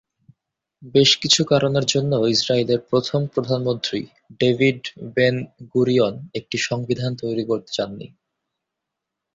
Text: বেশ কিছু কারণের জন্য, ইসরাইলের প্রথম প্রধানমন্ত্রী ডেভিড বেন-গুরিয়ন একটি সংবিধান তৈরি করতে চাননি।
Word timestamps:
বেশ 0.93 1.11
কিছু 1.17 1.41
কারণের 1.43 1.85
জন্য, 1.85 2.11
ইসরাইলের 2.27 2.79
প্রথম 2.89 3.21
প্রধানমন্ত্রী 3.33 3.99
ডেভিড 4.39 4.81
বেন-গুরিয়ন 5.15 6.15
একটি 6.33 6.57
সংবিধান 6.67 7.11
তৈরি 7.15 7.43
করতে 7.45 7.71
চাননি। 7.73 8.07